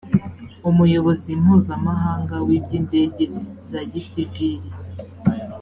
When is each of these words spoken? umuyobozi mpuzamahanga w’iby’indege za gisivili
umuyobozi 0.69 1.31
mpuzamahanga 1.41 2.35
w’iby’indege 2.47 3.23
za 3.69 3.79
gisivili 3.91 4.69